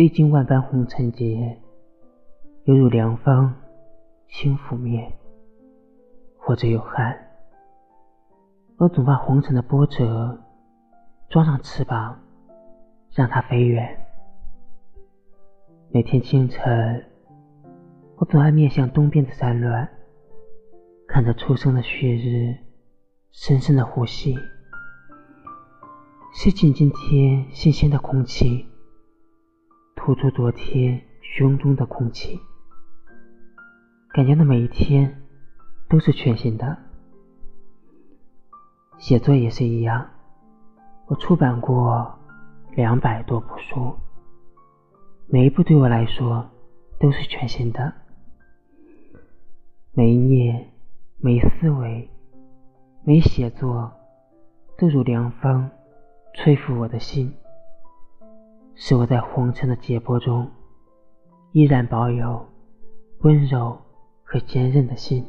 [0.00, 1.60] 历经万般红尘劫，
[2.64, 3.54] 犹如凉风
[4.30, 5.12] 轻拂面，
[6.38, 7.14] 或者有寒。
[8.78, 10.40] 我总把红尘的波折
[11.28, 12.18] 装上翅膀，
[13.12, 13.94] 让它飞远。
[15.90, 17.04] 每天清晨，
[18.16, 19.86] 我总爱面向东边的山峦，
[21.06, 22.56] 看着初升的旭日，
[23.32, 24.34] 深深的呼吸，
[26.32, 28.64] 吸进今天新鲜的空气，
[30.02, 32.40] 吐出昨天胸中的空气，
[34.14, 35.20] 感觉的每一天
[35.90, 36.74] 都是全新的。
[38.96, 40.08] 写作也是一样，
[41.06, 42.18] 我出版过
[42.74, 43.94] 两百多部书，
[45.28, 46.48] 每一部对我来说
[46.98, 47.92] 都是全新的。
[49.92, 50.66] 每一念、
[51.18, 52.08] 每思维、
[53.04, 53.92] 每写作，
[54.78, 55.70] 都如凉风
[56.32, 57.34] 吹拂我的心，
[58.82, 60.50] 使我在红尘的劫波中，
[61.52, 62.48] 依然保有
[63.18, 63.78] 温柔
[64.22, 65.22] 和坚韧的心。